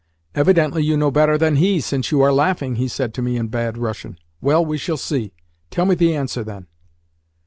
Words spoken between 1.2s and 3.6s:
than he, since you are laughing," he said to me in